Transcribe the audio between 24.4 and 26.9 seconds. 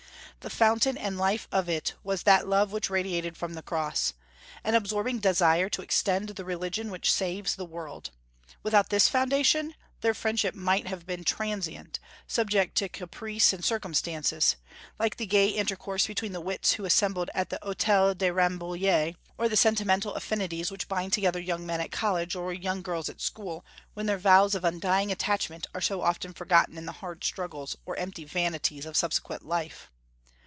of undying attachment are so often forgotten in